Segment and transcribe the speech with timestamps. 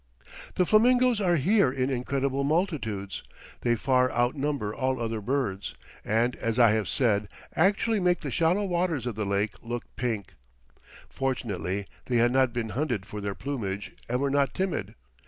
[0.55, 3.21] The flamingoes are here in incredible multitudes;
[3.59, 8.65] they far outnumber all other birds, and as I have said, actually make the shallow
[8.65, 10.33] waters of the lake look pink.
[11.07, 14.95] Fortunately they had not been hunted for their plumage and were not timid.